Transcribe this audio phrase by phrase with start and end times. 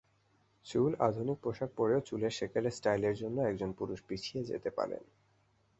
[0.65, 5.03] চুলআধুনিক পোশাক পরেও চুলের সেকেলে স্টাইলের জন্য একজন পুরুষ পিছিয়ে যেতে পারেন।